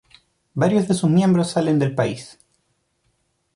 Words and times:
Varios 0.55 0.87
de 0.87 0.95
sus 0.95 1.11
miembros 1.11 1.51
salen 1.51 1.77
del 1.77 1.93
pais. 1.93 2.39